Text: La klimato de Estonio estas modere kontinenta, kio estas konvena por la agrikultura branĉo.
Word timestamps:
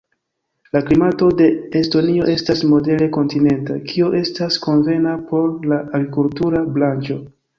La 0.75 0.79
klimato 0.85 1.25
de 1.41 1.49
Estonio 1.79 2.29
estas 2.35 2.63
modere 2.71 3.09
kontinenta, 3.19 3.77
kio 3.91 4.09
estas 4.21 4.57
konvena 4.65 5.13
por 5.31 5.55
la 5.75 5.81
agrikultura 5.83 6.65
branĉo. 6.79 7.23